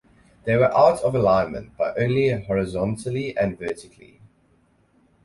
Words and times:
They 0.45 0.55
were 0.55 0.75
out 0.75 1.03
of 1.03 1.13
alignment 1.13 1.77
by 1.77 1.93
only 1.95 2.31
horizontally 2.31 3.37
and 3.37 3.55
vertically. 3.59 4.19